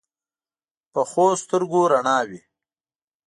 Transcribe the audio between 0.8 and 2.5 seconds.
پخو سترګو رڼا وي